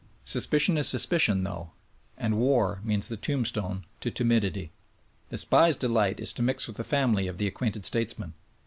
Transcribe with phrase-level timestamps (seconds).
[0.25, 1.73] Suspicion is sus picion, though,
[2.17, 4.71] and war means the tombstone to timidity.
[5.29, 8.33] The SPIES' delight is to mix with the family of the acquainted statesman.